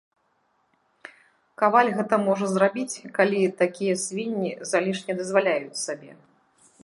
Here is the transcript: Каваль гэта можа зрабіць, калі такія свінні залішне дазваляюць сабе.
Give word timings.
Каваль 1.61 1.91
гэта 1.97 2.15
можа 2.27 2.45
зрабіць, 2.55 3.03
калі 3.19 3.41
такія 3.61 3.95
свінні 4.07 4.51
залішне 4.73 5.11
дазваляюць 5.23 5.81
сабе. 5.85 6.11